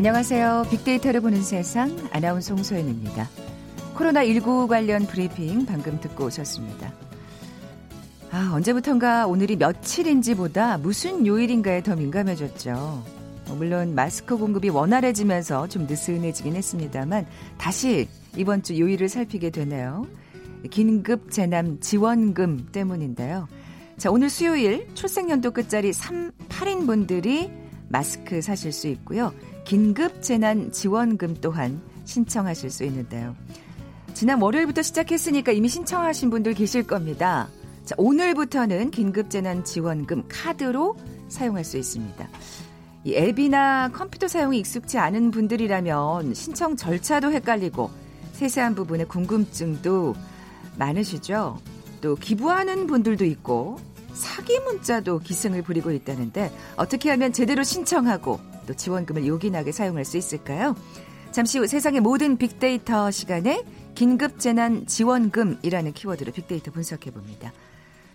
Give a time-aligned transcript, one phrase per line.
[0.00, 0.68] 안녕하세요.
[0.70, 3.28] 빅데이터를 보는 세상 아나운서 홍소연입니다.
[3.94, 6.90] 코로나19 관련 브리핑 방금 듣고 오셨습니다.
[8.30, 13.04] 아, 언제부턴가 오늘이 며칠인지보다 무슨 요일인가에 더 민감해졌죠.
[13.58, 17.26] 물론 마스크 공급이 원활해지면서 좀 느슨해지긴 했습니다만
[17.58, 18.08] 다시
[18.38, 20.06] 이번 주 요일을 살피게 되네요.
[20.70, 23.48] 긴급 재난 지원금 때문인데요.
[23.98, 27.50] 자, 오늘 수요일 출생연도 끝자리 3, 8인 분들이
[27.90, 29.34] 마스크 사실 수 있고요.
[29.64, 33.36] 긴급 재난 지원금 또한 신청하실 수 있는데요.
[34.14, 37.48] 지난 월요일부터 시작했으니까 이미 신청하신 분들 계실 겁니다.
[37.84, 40.96] 자, 오늘부터는 긴급재난 지원금 카드로
[41.28, 42.28] 사용할 수 있습니다.
[43.04, 47.90] 이 앱이나 컴퓨터 사용이 익숙치 않은 분들이라면 신청 절차도 헷갈리고
[48.32, 50.14] 세세한 부분에 궁금증도
[50.76, 51.58] 많으시죠?
[52.00, 53.78] 또 기부하는 분들도 있고
[54.12, 60.76] 사기 문자도 기승을 부리고 있다는데 어떻게 하면 제대로 신청하고 또 지원금을 요긴하게 사용할 수 있을까요?
[61.32, 63.64] 잠시 후 세상의 모든 빅데이터 시간에
[63.96, 67.52] 긴급재난 지원금이라는 키워드로 빅데이터 분석해 봅니다.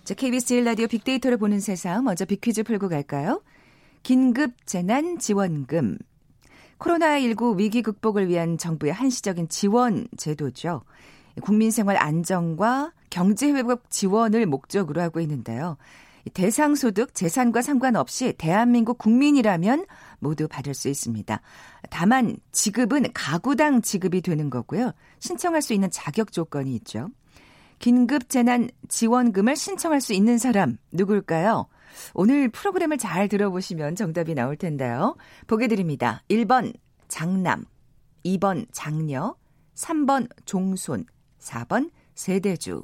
[0.06, 3.42] 자, KBS 1라디오 빅데이터를 보는 세상 먼저 빅퀴즈 풀고 갈까요?
[4.04, 5.98] 긴급재난 지원금.
[6.80, 10.84] 코로나19 위기 극복을 위한 정부의 한시적인 지원 제도죠.
[11.42, 15.76] 국민 생활 안정과 경제 회복 지원을 목적으로 하고 있는데요.
[16.34, 19.86] 대상 소득, 재산과 상관없이 대한민국 국민이라면
[20.20, 21.40] 모두 받을 수 있습니다.
[21.90, 24.92] 다만 지급은 가구당 지급이 되는 거고요.
[25.20, 27.10] 신청할 수 있는 자격 조건이 있죠.
[27.80, 31.68] 긴급 재난 지원금을 신청할 수 있는 사람 누굴까요?
[32.14, 35.16] 오늘 프로그램을 잘 들어보시면 정답이 나올 텐데요.
[35.48, 36.24] 보게 드립니다.
[36.30, 36.74] 1번
[37.08, 37.66] 장남,
[38.26, 39.36] 2번 장녀,
[39.76, 41.06] 3번 종손,
[41.40, 42.84] 4번 세대주.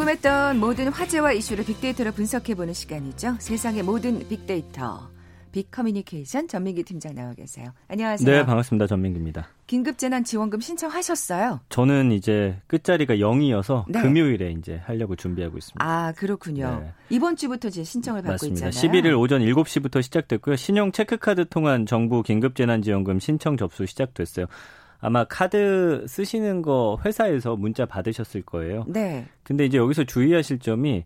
[0.00, 3.36] 궁금했던 모든 화제와 이슈를 빅데이터로 분석해보는 시간이죠.
[3.38, 5.10] 세상의 모든 빅데이터.
[5.52, 7.72] 빅커뮤니케이션 전민기 팀장 나와 계세요.
[7.88, 8.30] 안녕하세요.
[8.30, 8.86] 네, 반갑습니다.
[8.86, 9.48] 전민기입니다.
[9.66, 11.60] 긴급재난지원금 신청하셨어요?
[11.68, 14.00] 저는 이제 끝자리가 0이어서 네.
[14.00, 15.84] 금요일에 이제 하려고 준비하고 있습니다.
[15.84, 16.80] 아, 그렇군요.
[16.82, 16.92] 네.
[17.10, 18.68] 이번 주부터 이제 신청을 받고 맞습니다.
[18.68, 19.02] 있잖아요.
[19.02, 20.56] 11일 오전 7시부터 시작됐고요.
[20.56, 24.46] 신용 체크카드 통한 정부 긴급재난지원금 신청 접수 시작됐어요.
[25.00, 28.84] 아마 카드 쓰시는 거 회사에서 문자 받으셨을 거예요.
[28.86, 29.26] 네.
[29.42, 31.04] 근데 이제 여기서 주의하실 점이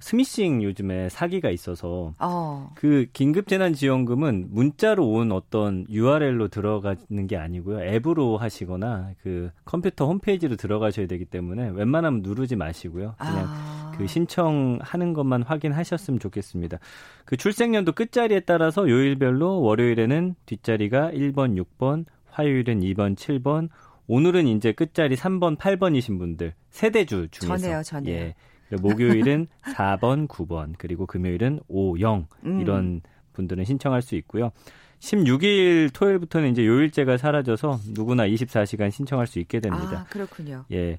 [0.00, 2.72] 스미싱 요즘에 사기가 있어서 어.
[2.74, 11.06] 그 긴급재난지원금은 문자로 온 어떤 URL로 들어가는 게 아니고요 앱으로 하시거나 그 컴퓨터 홈페이지로 들어가셔야
[11.06, 13.74] 되기 때문에 웬만하면 누르지 마시고요 그냥 아.
[13.96, 16.78] 그 신청하는 것만 확인하셨으면 좋겠습니다.
[17.24, 23.68] 그 출생연도 끝자리에 따라서 요일별로 월요일에는 뒷자리가 1번, 6번, 화요일은 2번, 7번,
[24.06, 28.14] 오늘은 이제 끝자리 3번, 8번이신 분들 세대주 중에서 전해요, 전해요.
[28.14, 28.34] 예.
[28.80, 32.60] 목요일은 4번, 9번, 그리고 금요일은 5, 0 음.
[32.60, 33.00] 이런
[33.34, 34.50] 분들은 신청할 수 있고요.
[34.98, 40.00] 16일 토요일부터는 이제 요일제가 사라져서 누구나 24시간 신청할 수 있게 됩니다.
[40.00, 40.64] 아, 그렇군요.
[40.72, 40.98] 예.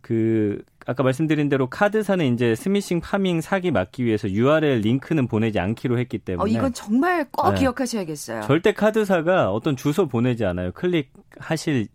[0.00, 5.98] 그 아까 말씀드린 대로 카드사는 이제 스미싱 파밍 사기 막기 위해서 URL 링크는 보내지 않기로
[5.98, 7.60] 했기 때문에 어, 이건 정말 꼭 네.
[7.60, 8.42] 기억하셔야겠어요.
[8.42, 10.72] 절대 카드사가 어떤 주소 보내지 않아요.
[10.72, 11.88] 클릭하실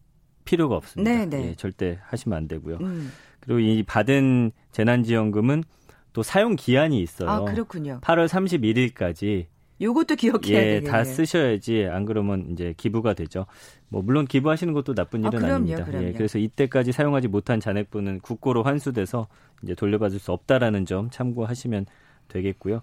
[0.46, 1.10] 필요가 없습니다.
[1.10, 1.50] 네, 네.
[1.50, 2.78] 예, 절대 하시면 안 되고요.
[2.82, 3.12] 음.
[3.40, 5.64] 그리고 이 받은 재난지원금은
[6.14, 7.30] 또 사용 기한이 있어요.
[7.30, 8.00] 아, 그렇군요.
[8.02, 9.48] 8월 31일까지
[9.82, 13.46] 요것도 기억해야 예, 다 쓰셔야지 안 그러면 이제 기부가 되죠.
[13.90, 16.08] 뭐 물론 기부하시는 것도 나쁜 아, 일은 아, 그럼요, 닙니다 그럼요.
[16.08, 19.28] 예, 그래서 이때까지 사용하지 못한 잔액분은 국고로 환수돼서
[19.64, 21.86] 이제 돌려받을 수 없다라는 점 참고하시면
[22.28, 22.82] 되겠고요.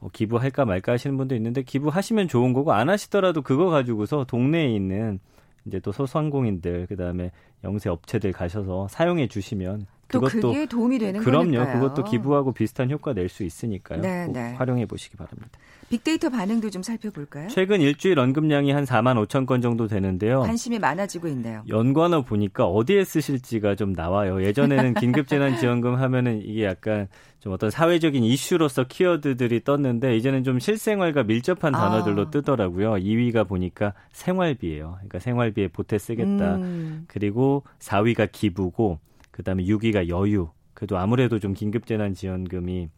[0.00, 5.18] 어, 기부할까 말까 하시는 분도 있는데 기부하시면 좋은 거고 안 하시더라도 그거 가지고서 동네에 있는
[5.66, 7.32] 이제 또 소상공인들 그다음에
[7.64, 11.44] 영세 업체들 가셔서 사용해 주시면 그것도 그게 도움이 되는 그럼요.
[11.56, 11.72] 거니까요.
[11.80, 14.00] 그것도 기부하고 비슷한 효과 낼 수 있으니까요.
[14.00, 14.54] 네, 네.
[14.54, 15.58] 활용해 보시기 바랍니다.
[15.88, 17.48] 빅데이터 반응도 좀 살펴볼까요?
[17.48, 20.40] 최근 일주일 언급량이 한 4만 5천 건 정도 되는데요.
[20.42, 21.62] 관심이 많아지고 있네요.
[21.68, 24.42] 연관어 보니까 어디에 쓰실지가 좀 나와요.
[24.42, 27.06] 예전에는 긴급재난지원금 하면은 이게 약간
[27.40, 31.78] 좀 어떤 사회적인 이슈로서 키워드들이 떴는데 이제는 좀 실생활과 밀접한 아.
[31.78, 32.30] 단어들로 아.
[32.30, 32.92] 뜨더라고요.
[32.94, 34.94] 2위가 보니까 생활비예요.
[34.96, 36.56] 그러니까 생활비에 보태 쓰겠다.
[36.56, 37.04] 음.
[37.06, 38.98] 그리고 4위가 기부고
[39.36, 40.48] 그다음에 6위가 여유.
[40.74, 42.88] 그래도 아무래도 좀 긴급재난지원금이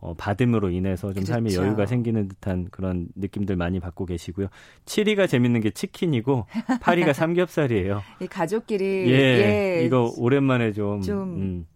[0.00, 1.32] 어, 받음으로 인해서 좀 그렇죠.
[1.32, 4.46] 삶의 여유가 생기는 듯한 그런 느낌들 많이 받고 계시고요.
[4.86, 6.46] 7위가 재밌는 게 치킨이고
[6.80, 8.02] 8위가 삼겹살이에요.
[8.22, 11.66] 이 가족끼리 예, 예, 이거 오랜만에 좀, 좀 음.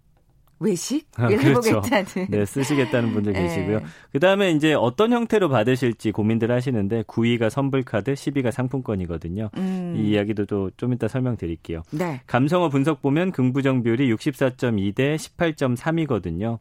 [0.64, 1.06] 외식?
[1.16, 1.82] 아, 그렇죠.
[2.28, 3.42] 네, 쓰시겠다는 분들 네.
[3.42, 3.80] 계시고요.
[4.12, 9.50] 그 다음에 이제 어떤 형태로 받으실지 고민들 하시는데 9위가 선불 카드, 10위가 상품권이거든요.
[9.56, 9.94] 음.
[9.96, 11.82] 이 이야기도 또 좀 이따 설명드릴게요.
[11.92, 12.20] 네.
[12.26, 16.58] 감성어 분석 보면 긍부정 비율이 64.2 대 18.3이거든요.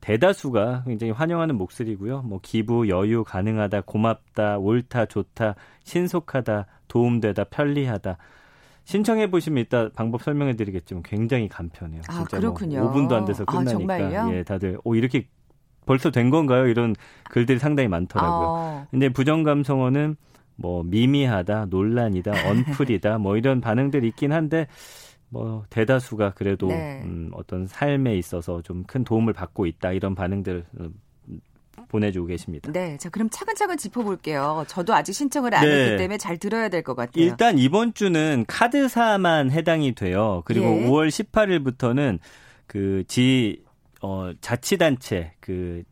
[0.00, 2.22] 대다수가 굉장히 환영하는 목소리고요.
[2.22, 5.54] 뭐 기부, 여유, 가능하다, 고맙다, 옳다, 좋다,
[5.84, 8.18] 신속하다, 도움되다, 편리하다.
[8.86, 12.02] 신청해 보시면 이따 방법 설명해 드리겠지만 굉장히 간편해요.
[12.08, 12.82] 아, 진짜 뭐 그렇군요.
[12.84, 13.94] 뭐 5분도 안 돼서 아, 끝나니까.
[13.94, 15.28] 아, 예, 다들 오 이렇게
[15.86, 16.66] 벌써 된 건가요?
[16.68, 16.94] 이런
[17.30, 18.46] 글들이 상당히 많더라고요.
[18.48, 18.86] 어.
[18.90, 20.16] 근데 부정 감성어는
[20.54, 24.68] 뭐 미미하다, 논란이다, 언플이다, 뭐 이런 반응들이 있긴 한데
[25.28, 27.02] 뭐 대다수가 그래도 네.
[27.04, 30.90] 음, 어떤 삶에 있어서 좀 큰 도움을 받고 있다 이런 반응들 을
[31.88, 32.70] 보내주고 계십니다.
[32.72, 34.64] 네, 자 그럼 차근차근 짚어볼게요.
[34.68, 35.84] 저도 아직 신청을 안 네.
[35.84, 37.24] 했기 때문에 잘 들어야 될 것 같아요.
[37.24, 40.42] 일단 이번 주는 카드사만 해당이 돼요.
[40.44, 40.86] 그리고 예.
[40.86, 42.18] 5월 18일부터는
[42.66, 43.64] 그 지
[44.02, 45.82] 어, 자치단체 그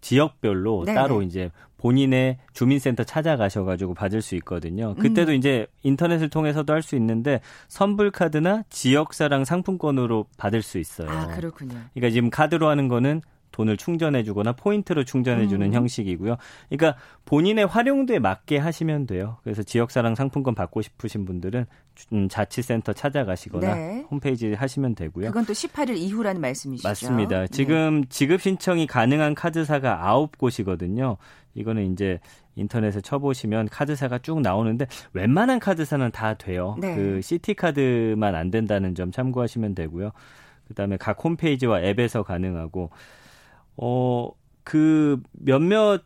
[0.00, 0.94] 지역별로 네네.
[0.94, 4.94] 따로 이제 본인의 주민센터 찾아가셔가지고 받을 수 있거든요.
[4.94, 5.36] 그때도 음.
[5.36, 11.10] 이제 인터넷을 통해서도 할 수 있는데 선불카드나 지역사랑 상품권으로 받을 수 있어요.
[11.10, 11.74] 아, 그렇군요.
[11.94, 13.22] 그러니까 지금 카드로 하는 거는
[13.54, 15.72] 돈을 충전해 주거나 포인트로 충전해 주는 음.
[15.72, 16.36] 형식이고요.
[16.68, 19.38] 그러니까 본인의 활용도에 맞게 하시면 돼요.
[19.44, 21.64] 그래서 지역사랑 상품권 받고 싶으신 분들은
[22.12, 24.04] 음, 자치센터 찾아가시거나 네.
[24.10, 25.28] 홈페이지 하시면 되고요.
[25.28, 26.88] 그건 또 18일 이후라는 말씀이시죠?
[26.88, 27.40] 맞습니다.
[27.42, 27.46] 네.
[27.46, 28.06] 지금 네.
[28.08, 31.16] 지급 신청이 가능한 카드사가 9곳이거든요.
[31.54, 32.18] 이거는 이제
[32.56, 36.76] 인터넷에 쳐보시면 카드사가 쭉 나오는데 웬만한 카드사는 다 돼요.
[36.80, 36.96] 네.
[36.96, 40.10] 그 시티 카드만 안 된다는 점 참고하시면 되고요.
[40.66, 42.90] 그다음에 각 홈페이지와 앱에서 가능하고
[43.76, 44.30] 어,
[44.62, 46.02] 그 몇몇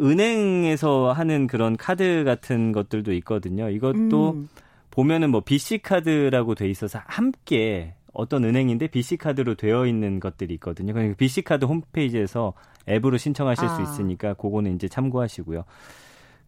[0.00, 3.68] 은행에서 하는 그런 카드 같은 것들도 있거든요.
[3.68, 4.48] 이것도 음.
[4.90, 10.92] 보면은 뭐 BC 카드라고 돼 있어서 함께 어떤 은행인데 BC 카드로 되어 있는 것들이 있거든요.
[10.92, 12.52] 그러니까 BC 카드 홈페이지에서
[12.88, 13.68] 앱으로 신청하실 아.
[13.68, 15.64] 수 있으니까 그거는 이제 참고하시고요.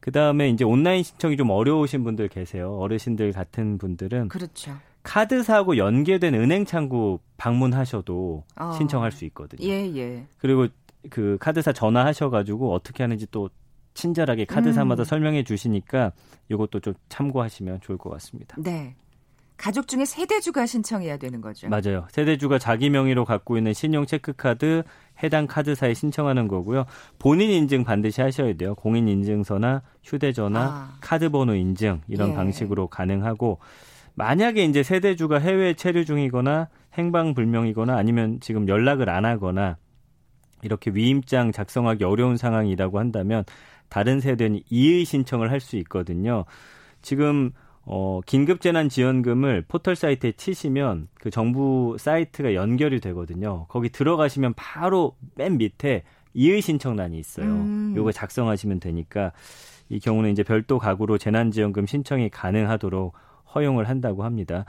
[0.00, 2.76] 그 다음에 이제 온라인 신청이 좀 어려우신 분들 계세요.
[2.76, 4.76] 어르신들 같은 분들은 그렇죠.
[5.05, 8.73] 카드사하고 연계된 은행 창구 방문하셔도 어.
[8.73, 9.65] 신청할 수 있거든요.
[9.65, 10.27] 예, 예.
[10.39, 10.67] 그리고
[11.11, 13.51] 그 카드사 전화하셔가지고 어떻게 하는지 또
[13.93, 15.05] 친절하게 카드사마다 음.
[15.05, 16.12] 설명해 주시니까
[16.51, 18.56] 이것도 좀 참고하시면 좋을 것 같습니다.
[18.59, 18.97] 네.
[19.56, 21.69] 가족 중에 세대주가 신청해야 되는 거죠.
[21.69, 22.09] 맞아요.
[22.11, 24.83] 세대주가 자기 명의로 갖고 있는 신용 체크카드
[25.23, 26.87] 해당 카드사에 신청하는 거고요.
[27.21, 28.75] 본인 인증 반드시 하셔야 돼요.
[28.75, 30.97] 공인 인증서나 휴대전화, 아.
[31.00, 32.35] 카드 번호 인증 이런 예.
[32.35, 33.61] 방식으로 가능하고
[34.14, 39.76] 만약에 이제 세대주가 해외 체류 중이거나 행방불명이거나 아니면 지금 연락을 안 하거나
[40.62, 43.44] 이렇게 위임장 작성하기 어려운 상황이라고 한다면
[43.88, 46.44] 다른 세대는 이의 신청을 할 수 있거든요.
[47.02, 47.50] 지금
[47.87, 53.66] 어, 긴급재난지원금을 포털 사이트에 치시면 그 정부 사이트가 연결이 되거든요.
[53.68, 56.02] 거기 들어가시면 바로 맨 밑에
[56.33, 57.47] 이의 신청란이 있어요.
[57.47, 57.92] 음.
[57.97, 59.33] 요거 작성하시면 되니까
[59.90, 63.12] 이 경우는 이제 별도 가구로 재난지원금 신청이 가능하도록
[63.54, 64.64] 허용을 한다고 합니다.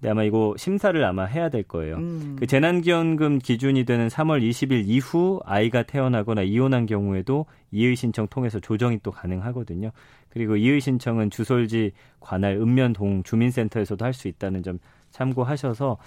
[0.00, 1.96] 근데 아마 이거 심사를 아마 해야 될 거예요.
[1.96, 2.36] 음.
[2.38, 8.98] 그 재난지원금 기준이 되는 3월 20일 이후 아이가 태어나거나 이혼한 경우에도 이의 신청 통해서 조정이
[9.02, 9.90] 또 가능하거든요.
[10.30, 14.78] 그리고 이의 신청은 주솔지 관할 읍면동 주민센터에서도 할 수 있다는 점
[15.10, 15.98] 참고하셔서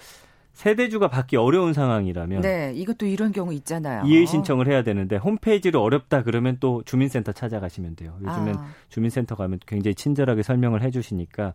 [0.54, 4.04] 세대주가 받기 어려운 상황이라면 네, 이것도 이런 경우 있잖아요.
[4.06, 8.16] 이의 신청을 해야 되는데 홈페이지를 어렵다 그러면 또 주민센터 찾아가시면 돼요.
[8.22, 8.66] 요즘엔 아.
[8.88, 11.54] 주민센터 가면 굉장히 친절하게 설명을 해 주시니까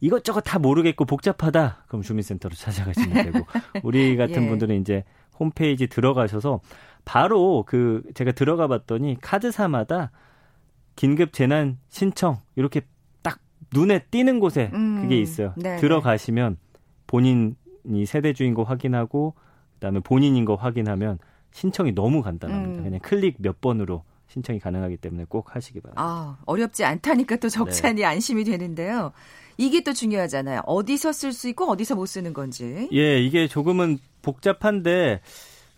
[0.00, 1.84] 이것저것 다 모르겠고 복잡하다.
[1.88, 3.46] 그럼 주민센터로 찾아가시면 되고
[3.82, 4.48] 우리 같은 예.
[4.48, 5.04] 분들은 이제
[5.38, 6.60] 홈페이지 들어가셔서
[7.04, 10.10] 바로 그 제가 들어가 봤더니 카드사마다
[10.96, 12.82] 긴급 재난 신청 이렇게
[13.22, 13.38] 딱
[13.72, 15.54] 눈에 띄는 곳에 음, 그게 있어요.
[15.56, 16.56] 네 들어가시면
[17.06, 17.54] 본인이
[18.06, 19.34] 세대 주인 거 확인하고
[19.74, 21.18] 그다음에 본인인 거 확인하면
[21.52, 22.80] 신청이 너무 간단합니다.
[22.80, 22.84] 음.
[22.84, 26.02] 그냥 클릭 몇 번으로 신청이 가능하기 때문에 꼭 하시기 바랍니다.
[26.02, 28.04] 아, 어렵지 않다니까 또 적잖이 네.
[28.04, 29.12] 안심이 되는데요.
[29.56, 30.62] 이게 또 중요하잖아요.
[30.66, 32.88] 어디서 쓸 수 있고 어디서 못 쓰는 건지.
[32.92, 35.20] 예, 이게 조금은 복잡한데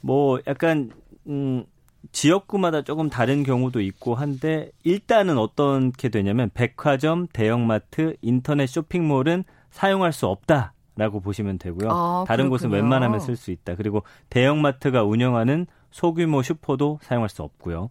[0.01, 0.91] 뭐 약간
[1.27, 1.65] 음
[2.13, 10.27] 지역구마다 조금 다른 경우도 있고 한데 일단은 어떻게 되냐면 백화점, 대형마트, 인터넷 쇼핑몰은 사용할 수
[10.27, 11.91] 없다 라고 보시면 되고요.
[11.91, 13.77] 아, 다른 곳은 웬만하면 쓸 수 있다.
[13.77, 17.91] 그리고 대형마트가 운영하는 소규모 슈퍼도 사용할 수 없고요.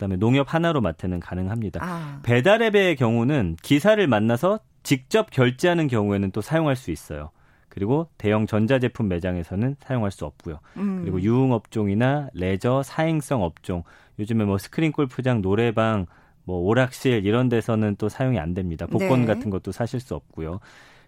[0.00, 1.80] 그다음에 농협 하나로 마트는 가능합니다.
[1.82, 2.20] 아.
[2.22, 7.30] 배달앱의 경우는 기사를 만나서 직접 결제하는 경우에는 또 사용할 수 있어요.
[7.68, 10.58] 그리고 대형 전자제품 매장에서는 사용할 수 없고요.
[10.78, 11.02] 음.
[11.02, 13.84] 그리고 유흥업종이나 레저, 사행성 업종,
[14.18, 16.06] 요즘에 뭐 스크린 골프장, 노래방,
[16.44, 18.86] 뭐 오락실 이런 데서는 또 사용이 안 됩니다.
[18.86, 19.26] 복권 네.
[19.26, 20.60] 같은 것도 사실 수 없고요.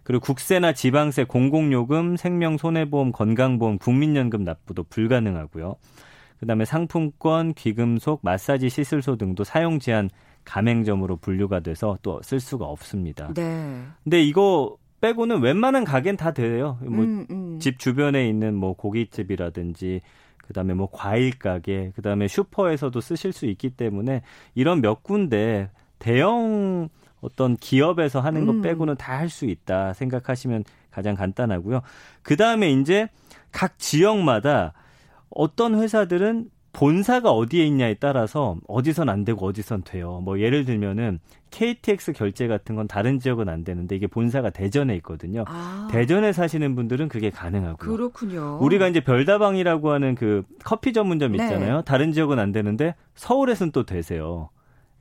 [0.03, 5.77] 그리고 국세나 지방세, 공공요금, 생명 손해보험, 건강보험, 국민연금 납부도 불가능하고요.
[6.43, 10.09] 그다음에 상품권, 귀금속, 마사지 시술소 등도 사용 제한
[10.43, 13.33] 가맹점으로 분류가 돼서 또 쓸 수가 없습니다.
[13.33, 13.81] 네.
[14.03, 16.77] 근데 이거 빼고는 웬만한 가게는 다 돼요.
[16.81, 17.59] 뭐집 음, 음.
[17.77, 20.01] 주변에 있는 뭐 고깃집이라든지
[20.39, 24.21] 그다음에 뭐 과일 가게, 그다음에 슈퍼에서도 쓰실 수 있기 때문에
[24.53, 25.69] 이런 몇 군데
[25.99, 26.89] 대형
[27.21, 28.61] 어떤 기업에서 하는 것 음.
[28.61, 31.81] 빼고는 다 할 수 있다 생각하시면 가장 간단하고요.
[32.21, 33.07] 그다음에 이제
[33.53, 34.73] 각 지역마다
[35.35, 40.21] 어떤 회사들은 본사가 어디에 있냐에 따라서 어디선 안 되고 어디선 돼요.
[40.23, 41.19] 뭐 예를 들면은
[41.51, 45.45] KTX 결제 같은 건 다른 지역은 안 되는데 이게 본사가 대전에 있거든요.
[45.47, 45.87] 아.
[45.91, 47.77] 대전에 사시는 분들은 그게 가능하고요.
[47.77, 48.57] 그렇군요.
[48.59, 51.43] 우리가 이제 별다방이라고 하는 그 커피 전문점 네.
[51.43, 51.77] 있잖아요.
[51.77, 51.83] 네.
[51.85, 54.49] 다른 지역은 안 되는데 서울에선 또 되세요.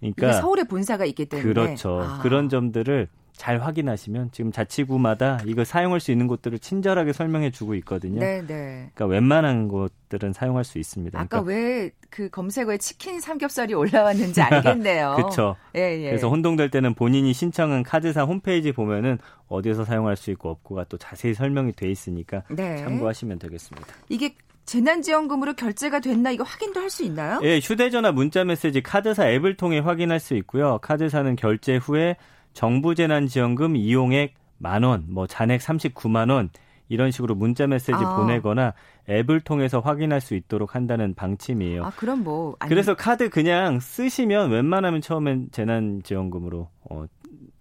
[0.01, 2.03] 그러니까 서울에 본사가 있기 때문에 그렇죠.
[2.03, 2.19] 아.
[2.23, 8.21] 그런 점들을 잘 확인하시면 지금 자치구마다 이거 사용할 수 있는 곳들을 친절하게 설명해 주고 있거든요.
[8.21, 8.91] 네, 네.
[8.95, 11.19] 그러니까 웬만한 곳들은 사용할 수 있습니다.
[11.19, 15.15] 아까 그러니까 왜 그 검색어에 치킨 삼겹살이 올라왔는지 알겠네요.
[15.17, 15.57] 그렇죠.
[15.75, 16.11] 예, 예.
[16.11, 21.33] 그래서 혼동될 때는 본인이 신청한 카드사 홈페이지 보면은 어디에서 사용할 수 있고 없고가 또 자세히
[21.33, 22.77] 설명이 돼 있으니까 네.
[22.77, 23.89] 참고하시면 되겠습니다.
[24.11, 24.35] 이게
[24.67, 27.41] 재난지원금으로 결제가 됐나 이거 확인도 할 수 있나요?
[27.43, 30.79] 예, 휴대전화 문자메시지 카드사 앱을 통해 확인할 수 있고요.
[30.83, 32.17] 카드사는 결제 후에
[32.53, 36.51] 정부 재난지원금 이용액 만 원, 뭐 잔액 39만 원
[36.89, 38.17] 이런 식으로 문자 메시지 아.
[38.17, 38.75] 보내거나
[39.09, 41.85] 앱을 통해서 확인할 수 있도록 한다는 방침이에요.
[41.85, 42.69] 아, 그럼 뭐 아니...
[42.69, 47.05] 그래서 카드 그냥 쓰시면 웬만하면 처음엔 재난지원금으로 어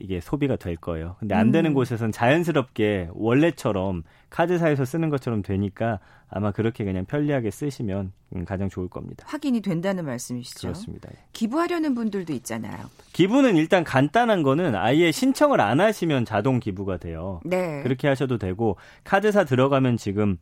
[0.01, 1.15] 이게 소비가 될 거예요.
[1.19, 1.73] 근데 안 되는 음.
[1.73, 8.87] 곳에선 자연스럽게 원래처럼 카드사에서 쓰는 것처럼 되니까 아마 그렇게 그냥 편리하게 쓰시면 음, 가장 좋을
[8.87, 9.25] 겁니다.
[9.27, 10.69] 확인이 된다는 말씀이시죠?
[10.69, 11.09] 그렇습니다.
[11.33, 12.77] 기부하려는 분들도 있잖아요.
[13.13, 17.41] 기부는 일단 간단한 거는 아예 신청을 안 하시면 자동 기부가 돼요.
[17.43, 17.83] 네.
[17.83, 20.37] 그렇게 하셔도 되고 카드사 들어가면 지금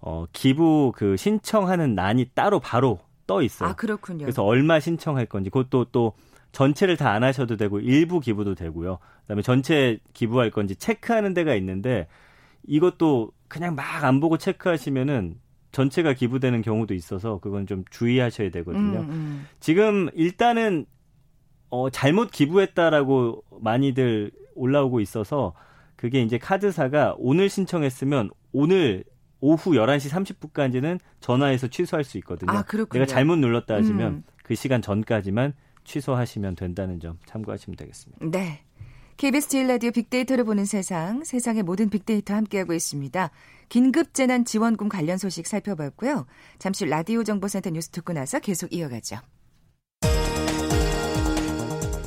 [0.00, 3.70] 어 기부 그 신청하는 난이 따로 바로 떠 있어요.
[3.70, 4.24] 아, 그렇군요.
[4.24, 6.12] 그래서 얼마 신청할 건지 그것도 또
[6.54, 8.98] 전체를 다 안 하셔도 되고 일부 기부도 되고요.
[9.22, 12.06] 그다음에 전체 기부할 건지 체크하는 데가 있는데
[12.66, 15.36] 이것도 그냥 막 안 보고 체크하시면은
[15.72, 19.00] 전체가 기부되는 경우도 있어서 그건 좀 주의하셔야 되거든요.
[19.00, 19.46] 음, 음.
[19.60, 20.86] 지금 일단은
[21.68, 25.52] 어 잘못 기부했다라고 많이들 올라오고 있어서
[25.96, 29.04] 그게 이제 카드사가 오늘 신청했으면 오늘
[29.40, 30.10] 오후 11시
[30.52, 32.52] 30분까지는 전화해서 취소할 수 있거든요.
[32.52, 32.62] 아,
[33.00, 34.22] 내가 잘못 눌렀다 하시면 음.
[34.44, 38.26] 그 시간 전까지만 취소하시면 된다는 점 참고하시면 되겠습니다.
[38.26, 38.62] 네.
[39.16, 43.30] KBS 제일 라디오 빅데이터를 보는 세상, 세상의 모든 빅데이터 함께하고 있습니다.
[43.68, 46.26] 긴급 재난 지원금 관련 소식 살펴봤고요.
[46.58, 49.18] 잠시 라디오 정보센터 뉴스 듣고 나서 계속 이어가죠.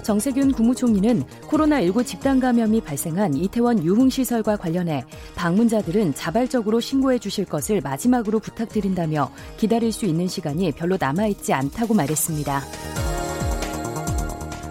[0.03, 5.03] 정세균 국무총리는 코로나19 집단 감염이 발생한 이태원 유흥시설과 관련해
[5.35, 13.16] 방문자들은 자발적으로 신고해 주실 것을 마지막으로 부탁드린다며 기다릴 수 있는 시간이 별로 남아있지 않다고 말했습니다.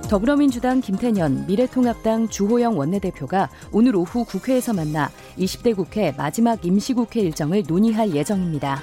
[0.08, 8.14] 더불어민주당 김태년, 미래통합당 주호영 원내대표가 오늘 오후 국회에서 만나 20대 국회 마지막 임시국회 일정을 논의할
[8.14, 8.80] 예정입니다.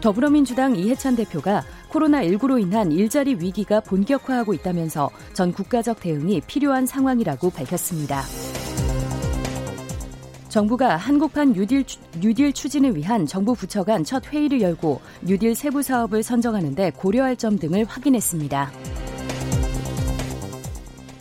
[0.00, 8.22] 더불어민주당 이해찬 대표가 코로나19로 인한 일자리 위기가 본격화하고 있다면서 전 국가적 대응이 필요한 상황이라고 밝혔습니다.
[10.50, 11.84] 정부가 한국판 뉴딜,
[12.20, 17.56] 뉴딜 추진을 위한 정부 부처 간 첫 회의를 열고 뉴딜 세부 사업을 선정하는데 고려할 점
[17.56, 18.72] 등을 확인했습니다.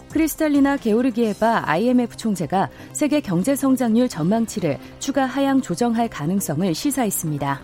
[0.09, 7.61] 크리스탈리나 게오르기에바 IMF 총재가 세계 경제 성장률 전망치를 추가 하향 조정할 가능성을 시사했습니다.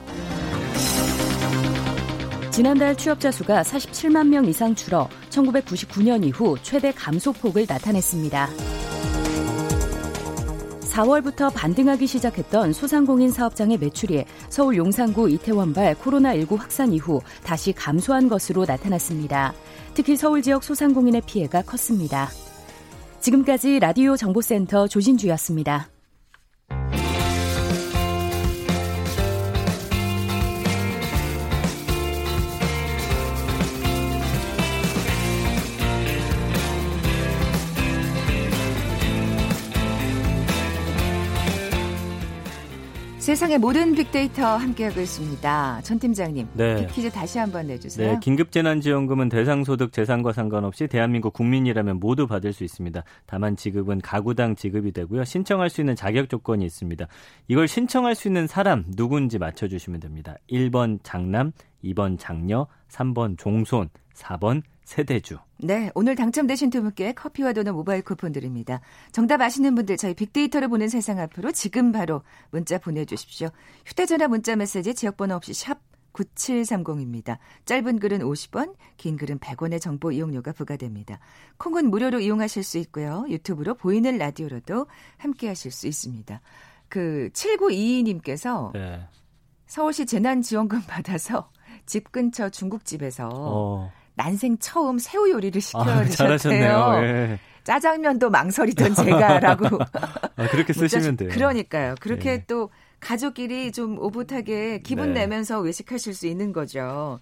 [2.51, 8.74] 지난달 취업자 수가 47만 명 이상 줄어 1999년 이후 최대 감소폭을 나타냈습니다.
[10.95, 18.63] 4월부터 반등하기 시작했던 소상공인 사업장의 매출이 서울 용산구 이태원발 코로나19 확산 이후 다시 감소한 것으로
[18.65, 19.53] 나타났습니다.
[19.93, 22.29] 특히 서울 지역 소상공인의 피해가 컸습니다.
[23.19, 25.94] 지금까지 라디오 정보센터 조진주였습니다.
[43.25, 45.81] 세상의 모든 빅데이터 함께하고 있습니다.
[45.81, 46.85] 전 팀장님, 네.
[46.85, 48.11] 빅퀴즈 다시 한번 내주세요.
[48.11, 53.03] 네, 긴급재난지원금은 대상소득 재산과 상관없이 대한민국 국민이라면 모두 받을 수 있습니다.
[53.25, 55.23] 다만 지급은 가구당 지급이 되고요.
[55.23, 57.07] 신청할 수 있는 자격 조건이 있습니다.
[57.47, 60.35] 이걸 신청할 수 있는 사람 누군지 맞춰주시면 됩니다.
[60.47, 61.51] 1번 장남,
[61.83, 65.39] 2번 장녀, 3번 종손, 4번 세대주.
[65.57, 68.81] 네, 오늘 당첨되신 두 분께 커피와 도넛 모바일 쿠폰 드립니다.
[69.11, 73.49] 정답 아시는 분들 저희 빅데이터를 보는 세상 앞으로 지금 바로 문자 보내주십시오.
[73.85, 75.79] 휴대전화 문자 메시지 지역번호 없이 샵
[76.13, 77.39] 9730입니다.
[77.65, 81.19] 짧은 글은 50원, 긴 글은 100원의 정보 이용료가 부과됩니다.
[81.57, 83.25] 콩은 무료로 이용하실 수 있고요.
[83.27, 84.87] 유튜브로 보이는 라디오로도
[85.17, 86.39] 함께 하실 수 있습니다.
[86.87, 89.05] 그 7922님께서 네.
[89.67, 91.51] 서울시 재난지원금 받아서
[91.85, 93.91] 집 근처 중국집에서 어.
[94.15, 96.77] 난생 처음 새우 요리를 시켜주셨대요.
[96.77, 97.39] 아, 예.
[97.63, 99.79] 짜장면도 망설이던 제가라고.
[100.37, 101.29] 아, 그렇게 쓰시면 돼요.
[101.31, 101.95] 그러니까요.
[101.99, 102.43] 그렇게 예.
[102.45, 102.69] 또
[102.99, 105.21] 가족끼리 좀 오붓하게 기분 네.
[105.21, 107.19] 내면서 외식하실 수 있는 거죠.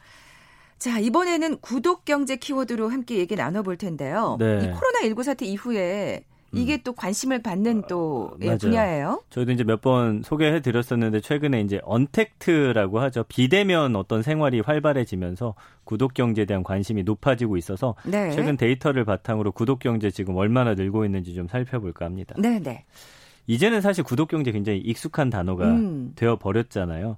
[0.77, 4.37] 자, 이번에는 구독 경제 키워드로 함께 얘기 나눠볼 텐데요.
[4.39, 4.59] 네.
[4.63, 6.79] 이 코로나19 사태 이후에 이게 음.
[6.83, 9.23] 또 관심을 받는 또 어, 분야예요.
[9.29, 13.23] 저희도 이제 몇 번 소개해 드렸었는데 최근에 이제 언택트라고 하죠.
[13.27, 18.31] 비대면 어떤 생활이 활발해지면서 구독 경제에 대한 관심이 높아지고 있어서 네.
[18.31, 22.35] 최근 데이터를 바탕으로 구독 경제 지금 얼마나 늘고 있는지 좀 살펴볼까 합니다.
[22.37, 22.85] 네, 네.
[23.47, 26.13] 이제는 사실 구독 경제 굉장히 익숙한 단어가 음.
[26.15, 27.17] 되어 버렸잖아요.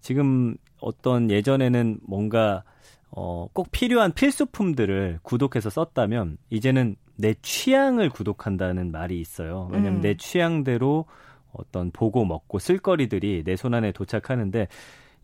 [0.00, 2.62] 지금 어떤 예전에는 뭔가
[3.10, 9.68] 어, 꼭 필요한 필수품들을 구독해서 썼다면 이제는 내 취향을 구독한다는 말이 있어요.
[9.72, 10.00] 왜냐하면 음.
[10.00, 11.04] 내 취향대로
[11.52, 14.68] 어떤 보고 먹고 쓸거리들이 내 손안에 도착하는데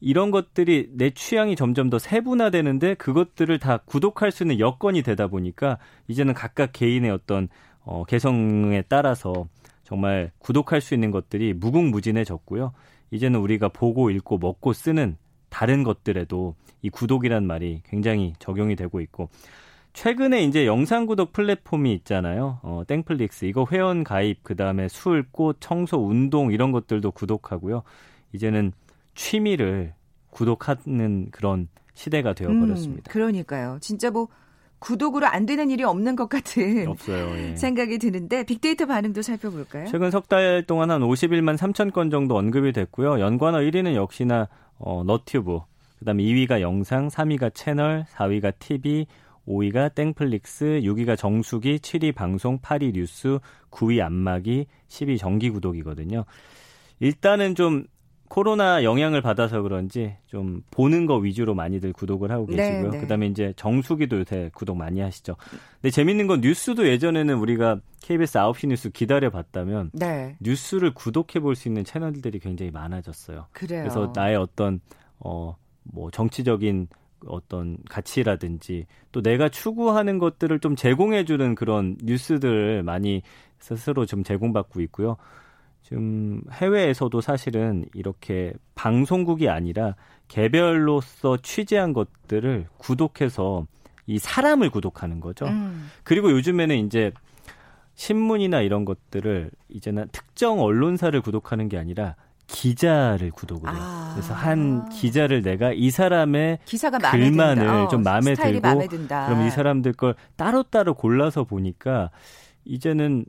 [0.00, 5.78] 이런 것들이 내 취향이 점점 더 세분화되는데 그것들을 다 구독할 수 있는 여건이 되다 보니까
[6.08, 7.48] 이제는 각각 개인의 어떤
[7.84, 9.48] 어, 개성에 따라서
[9.84, 12.72] 정말 구독할 수 있는 것들이 무궁무진해졌고요.
[13.12, 15.16] 이제는 우리가 보고 읽고 먹고 쓰는
[15.48, 19.28] 다른 것들에도 이 구독이란 말이 굉장히 적용이 되고 있고
[19.94, 22.58] 최근에 이제 영상 구독 플랫폼이 있잖아요.
[22.62, 23.44] 어, 땡플릭스.
[23.46, 27.82] 이거 회원 가입, 그 다음에 술, 꽃, 청소, 운동 이런 것들도 구독하고요.
[28.32, 28.72] 이제는
[29.14, 29.94] 취미를
[30.30, 33.04] 구독하는 그런 시대가 되어버렸습니다.
[33.08, 33.78] 음, 그러니까요.
[33.80, 34.26] 진짜 뭐
[34.80, 37.56] 구독으로 안 되는 일이 없는 것 같은 없어요, 예.
[37.56, 39.86] 생각이 드는데 빅데이터 반응도 살펴볼까요?
[39.86, 43.20] 최근 석 달 동안 한 51만 3천 건 정도 언급이 됐고요.
[43.20, 45.60] 연관어 1위는 역시나 어, 너튜브,
[46.00, 49.06] 그다음에 2위가 영상, 3위가 채널, 4위가 TV,
[49.46, 53.38] 5위가 땡플릭스, 6위가 정수기, 7위 방송, 8위 뉴스,
[53.70, 56.24] 9위 안마기, 10위 정기 구독이거든요.
[57.00, 57.86] 일단은 좀
[58.28, 62.90] 코로나 영향을 받아서 그런지 좀 보는 거 위주로 많이들 구독을 하고 네, 계시고요.
[62.90, 63.00] 네, 네.
[63.00, 65.36] 그다음에 이제 정수기도 요새 구독 많이 하시죠.
[65.80, 70.36] 근데 재밌는 건 뉴스도 예전에는 우리가 KBS 9시 뉴스 기다려 봤다면 네.
[70.40, 73.46] 뉴스를 구독해 볼 수 있는 채널들이 굉장히 많아졌어요.
[73.52, 73.82] 그래요.
[73.82, 74.80] 그래서 나의 어떤
[75.18, 75.54] 어
[75.84, 76.88] 뭐 정치적인
[77.26, 83.22] 어떤 가치라든지 또 내가 추구하는 것들을 좀 제공해주는 그런 뉴스들 많이
[83.58, 85.16] 스스로 좀 제공받고 있고요.
[85.82, 89.94] 지금 해외에서도 사실은 이렇게 방송국이 아니라
[90.28, 93.66] 개별로서 취재한 것들을 구독해서
[94.06, 95.46] 이 사람을 구독하는 거죠.
[95.46, 95.88] 음.
[96.02, 97.12] 그리고 요즘에는 이제
[97.94, 103.78] 신문이나 이런 것들을 이제는 특정 언론사를 구독하는 게 아니라 기자를 구독을 해요.
[103.80, 104.12] 아.
[104.14, 106.58] 그래서 한 기자를 내가 이 사람의
[107.10, 112.10] 글만을 어, 좀 마음에 들고 마음에 그럼 이 사람들 걸 따로따로 골라서 보니까
[112.64, 113.24] 이제는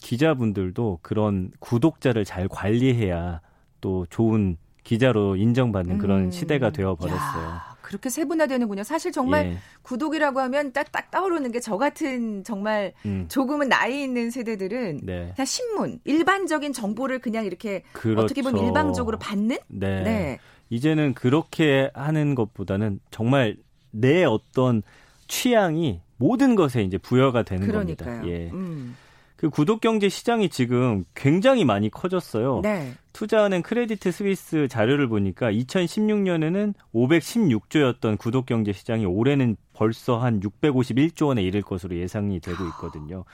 [0.00, 3.40] 기자분들도 그런 구독자를 잘 관리해야
[3.80, 6.30] 또 좋은 기자로 인정받는 그런 음.
[6.30, 7.71] 시대가 되어 버렸어요.
[7.92, 8.84] 그렇게 세분화되는군요.
[8.84, 9.56] 사실 정말 예.
[9.82, 13.26] 구독이라고 하면 딱 딱 떠오르는 게 저 같은 정말 음.
[13.28, 15.32] 조금은 나이 있는 세대들은 네.
[15.36, 18.22] 그냥 신문, 일반적인 정보를 그냥 이렇게 그렇죠.
[18.22, 19.58] 어떻게 보면 일방적으로 받는?
[19.68, 20.02] 네.
[20.02, 20.38] 네.
[20.70, 23.56] 이제는 그렇게 하는 것보다는 정말
[23.90, 24.82] 내 어떤
[25.28, 28.20] 취향이 모든 것에 이제 부여가 되는 그러니까요.
[28.22, 28.28] 겁니다.
[28.28, 28.50] 예.
[28.50, 28.96] 음.
[29.42, 32.60] 그 구독 경제 시장이 지금 굉장히 많이 커졌어요.
[32.62, 32.92] 네.
[33.12, 41.42] 투자은행 크레디트 스위스 자료를 보니까 2016년에는 516조였던 구독 경제 시장이 올해는 벌써 한 651조 원에
[41.42, 43.24] 이를 것으로 예상이 되고 있거든요.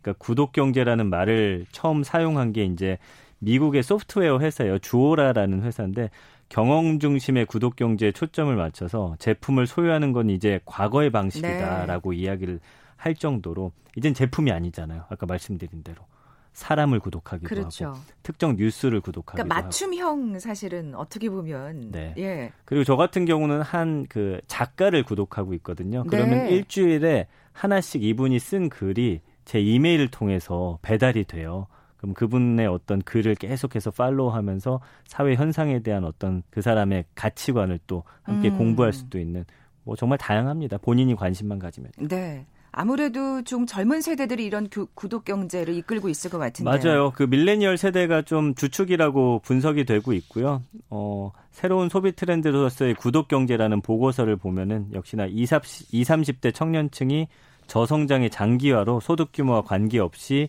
[0.00, 2.98] 그러니까 구독 경제라는 말을 처음 사용한 게 이제
[3.38, 4.80] 미국의 소프트웨어 회사예요.
[4.80, 6.10] 주오라라는 회사인데
[6.48, 12.16] 경영 중심의 구독 경제에 초점을 맞춰서 제품을 소유하는 건 이제 과거의 방식이다라고 네.
[12.16, 12.58] 이야기를
[13.02, 15.04] 할 정도로 이젠 제품이 아니잖아요.
[15.08, 16.04] 아까 말씀드린 대로.
[16.52, 17.86] 사람을 구독하기도 그렇죠.
[17.86, 20.38] 하고 특정 뉴스를 구독하기도 그러니까 맞춤형 하고.
[20.38, 22.14] 사실은 어떻게 보면 네.
[22.18, 22.52] 예.
[22.66, 26.04] 그리고 저 같은 경우는 한 그 작가를 구독하고 있거든요.
[26.04, 26.50] 그러면 네.
[26.50, 31.66] 일주일에 하나씩 이분이 쓴 글이 제 이메일을 통해서 배달이 돼요.
[31.96, 38.50] 그럼 그분의 어떤 글을 계속해서 팔로우하면서 사회 현상에 대한 어떤 그 사람의 가치관을 또 함께
[38.50, 38.58] 음.
[38.58, 39.44] 공부할 수도 있는
[39.84, 40.78] 뭐 정말 다양합니다.
[40.78, 41.90] 본인이 관심만 가지면.
[42.08, 42.44] 네.
[42.72, 46.70] 아무래도 좀 젊은 세대들이 이런 구, 구독 경제를 이끌고 있을 것 같은데.
[46.70, 47.12] 맞아요.
[47.14, 50.62] 그 밀레니얼 세대가 좀 주축이라고 분석이 되고 있고요.
[50.88, 55.60] 어, 새로운 소비 트렌드로서의 구독 경제라는 보고서를 보면은 역시나 20,
[55.92, 57.28] 20 30대 청년층이
[57.66, 60.48] 저성장의 장기화로 소득 규모와 관계없이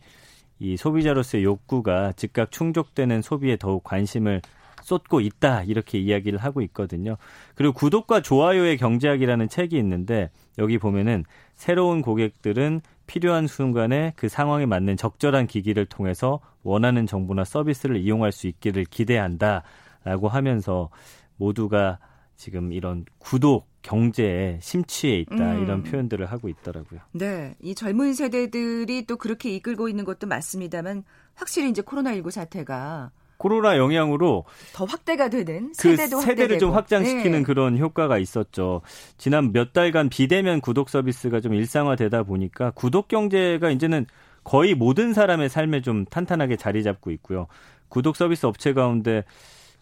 [0.60, 4.42] 이 소비자로서의 욕구가 즉각 충족되는 소비에 더욱 관심을
[4.84, 7.18] 쏟고 있다 이렇게 이야기를 하고 있거든요.
[7.56, 11.24] 그리고 구독과 좋아요의 경제학이라는 책이 있는데 여기 보면은
[11.56, 18.48] 새로운 고객들은 필요한 순간에 그 상황에 맞는 적절한 기기를 통해서 원하는 정보나 서비스를 이용할 수
[18.48, 20.90] 있기를 기대한다라고 하면서
[21.38, 22.00] 모두가
[22.36, 25.64] 지금 이런 구독 경제에 심취해 있다 음.
[25.64, 27.02] 이런 표현들을 하고 있더라고요.
[27.12, 31.04] 네, 이 젊은 세대들이 또 그렇게 이끌고 있는 것도 맞습니다만
[31.36, 36.72] 확실히 이제 코로나 19 사태가 코로나 영향으로 더 확대가 되는 그 세대도 그 세대를 좀
[36.74, 37.44] 확장시키는 네.
[37.44, 38.82] 그런 효과가 있었죠.
[39.18, 44.06] 지난 몇 달간 비대면 구독 서비스가 좀 일상화되다 보니까 구독 경제가 이제는
[44.44, 47.48] 거의 모든 사람의 삶에 좀 탄탄하게 자리 잡고 있고요.
[47.90, 49.24] 구독 서비스 업체 가운데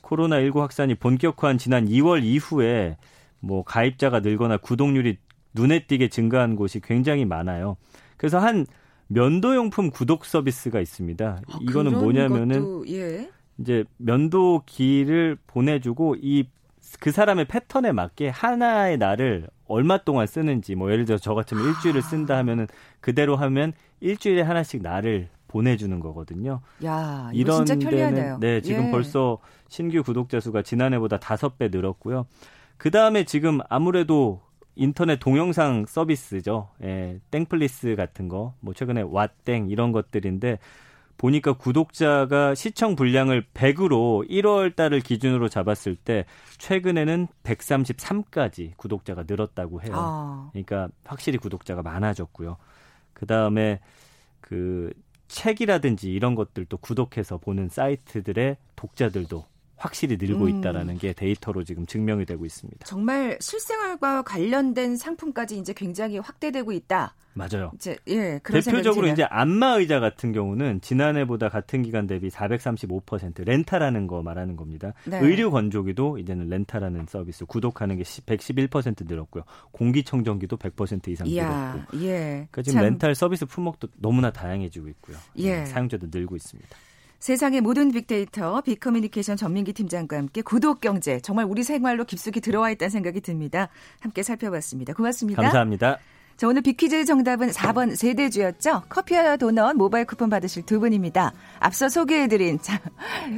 [0.01, 2.97] 코로나19 확산이 본격화한 지난 2월 이후에
[3.39, 5.17] 뭐 가입자가 늘거나 구독률이
[5.53, 7.77] 눈에 띄게 증가한 곳이 굉장히 많아요.
[8.17, 8.65] 그래서 한
[9.07, 11.41] 면도용품 구독 서비스가 있습니다.
[11.45, 13.29] 아, 이거는 뭐냐면은 예.
[13.61, 16.45] 이제 면도기를 보내주고 이
[16.99, 22.01] 그 사람의 패턴에 맞게 하나의 날을 얼마 동안 쓰는지 뭐 예를 들어 저 같으면 일주일을
[22.01, 22.67] 쓴다 하면은
[22.99, 26.61] 그대로 하면 일주일에 하나씩 날을 보내주는 거거든요.
[26.83, 28.39] 야, 이런 진짜 편리하네요.
[28.39, 28.91] 네, 지금 예.
[28.91, 29.37] 벌써
[29.69, 32.25] 신규 구독자 수가 지난해보다 다섯 배 늘었고요.
[32.77, 34.41] 그 다음에 지금 아무래도
[34.75, 36.69] 인터넷 동영상 서비스죠.
[36.83, 40.59] 예, 땡플리스 같은 거, 뭐 최근에 왓땡 이런 것들인데
[41.21, 46.25] 보니까 구독자가 시청 분량을 100으로 1월 달을 기준으로 잡았을 때
[46.57, 49.93] 최근에는 133까지 구독자가 늘었다고 해요.
[49.95, 50.49] 아.
[50.51, 52.57] 그러니까 확실히 구독자가 많아졌고요.
[53.13, 53.81] 그 다음에
[54.39, 54.91] 그
[55.27, 59.45] 책이라든지 이런 것들도 구독해서 보는 사이트들의 독자들도
[59.81, 60.49] 확실히 늘고 음.
[60.49, 62.85] 있다라는 게 데이터로 지금 증명이 되고 있습니다.
[62.85, 67.15] 정말 실생활과 관련된 상품까지 이제 굉장히 확대되고 있다.
[67.33, 67.71] 맞아요.
[67.75, 74.21] 이제 예, 대표적으로 이제 안마 의자 같은 경우는 지난해보다 같은 기간 대비 435% 렌탈하는 거
[74.21, 74.93] 말하는 겁니다.
[75.05, 75.19] 네.
[75.19, 79.43] 의류 건조기도 이제는 렌탈하는 서비스 구독하는 게 111% 늘었고요.
[79.71, 82.01] 공기청정기도 100% 이상 이야, 늘었고.
[82.03, 82.47] 예.
[82.51, 82.83] 그러니까 지금 참...
[82.83, 85.17] 렌탈 서비스 품목도 너무나 다양해지고 있고요.
[85.37, 85.65] 예.
[85.65, 86.69] 사용자도 늘고 있습니다.
[87.21, 92.89] 세상의 모든 빅데이터 빅커뮤니케이션 전민기 팀장과 함께 구독 경제 정말 우리 생활로 깊숙이 들어와 있다는
[92.89, 93.69] 생각이 듭니다.
[93.99, 94.93] 함께 살펴봤습니다.
[94.93, 95.43] 고맙습니다.
[95.43, 95.99] 감사합니다.
[96.35, 98.83] 자, 오늘 빅퀴즈 정답은 4번 세대주였죠?
[98.89, 101.33] 커피와 도넛 모바일 쿠폰 받으실 두 분입니다.
[101.59, 102.81] 앞서 소개해드린 자,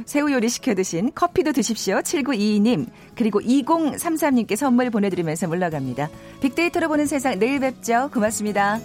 [0.06, 1.96] 새우 요리 시켜 드신 커피도 드십시오.
[1.98, 6.08] 7922님 그리고 2033님께 선물 보내드리면서 물러갑니다.
[6.40, 8.08] 빅데이터로 보는 세상 내일 뵙죠.
[8.14, 8.80] 고맙습니다.